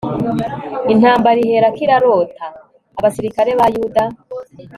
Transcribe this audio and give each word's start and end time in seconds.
intambara 0.93 1.39
iherako 1.45 1.79
irarota, 1.85 2.45
abasirikare 2.97 3.49
ba 3.59 3.67
yuda 3.75 4.03